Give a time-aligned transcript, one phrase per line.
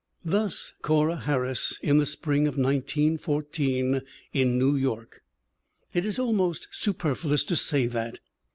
[0.25, 4.01] Thus Corra Harris in the spring of 1914
[4.33, 5.21] in New York.
[5.93, 8.17] It is almost superfluous to say that.